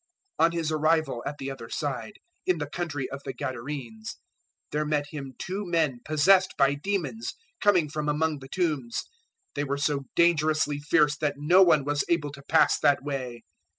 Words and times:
008:028 0.39 0.45
On 0.47 0.51
His 0.53 0.71
arrival 0.71 1.23
at 1.27 1.37
the 1.37 1.51
other 1.51 1.69
side, 1.69 2.13
in 2.47 2.57
the 2.57 2.67
country 2.71 3.07
of 3.11 3.21
the 3.23 3.33
Gadarenes, 3.33 4.15
there 4.71 4.83
met 4.83 5.05
Him 5.11 5.35
two 5.37 5.63
men 5.63 5.99
possessed 6.03 6.55
by 6.57 6.73
demons, 6.73 7.35
coming 7.61 7.87
from 7.87 8.09
among 8.09 8.39
the 8.39 8.49
tombs: 8.49 9.03
they 9.53 9.63
were 9.63 9.77
so 9.77 10.05
dangerously 10.15 10.79
fierce 10.79 11.15
that 11.17 11.35
no 11.37 11.61
one 11.61 11.83
was 11.85 12.03
able 12.09 12.31
to 12.31 12.41
pass 12.41 12.79
that 12.79 13.03
way. 13.03 13.43